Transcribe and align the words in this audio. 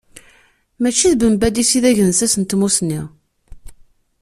Mačči 0.81 1.09
d 1.11 1.15
Ben 1.19 1.35
Badis 1.41 1.71
i 1.77 1.79
d 1.83 1.85
agensas 1.89 2.33
n 2.37 2.43
tmusni. 2.43 3.01